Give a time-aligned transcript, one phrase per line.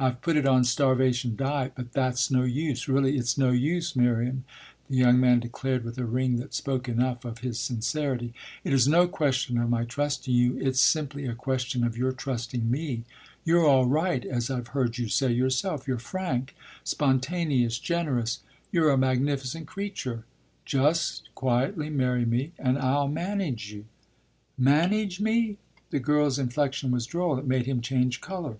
[0.00, 4.42] I've put it on starvation diet, but that's no use really, it's no use, Miriam,"
[4.88, 8.34] the young man declared with a ring that spoke enough of his sincerity.
[8.64, 12.68] "It is no question of my trusting you; it's simply a question of your trusting
[12.68, 13.04] me.
[13.44, 18.40] You're all right, as I've heard you say yourself; you're frank, spontaneous, generous;
[18.72, 20.24] you're a magnificent creature.
[20.64, 23.84] Just quietly marry me and I'll manage you."
[24.58, 25.58] "'Manage' me?"
[25.90, 28.56] The girl's inflexion was droll; it made him change colour.